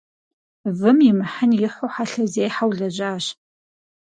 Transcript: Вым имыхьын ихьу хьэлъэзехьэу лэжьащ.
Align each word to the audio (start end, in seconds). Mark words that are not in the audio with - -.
Вым 0.79 0.97
имыхьын 1.09 1.51
ихьу 1.65 1.89
хьэлъэзехьэу 1.93 2.71
лэжьащ. 2.77 3.25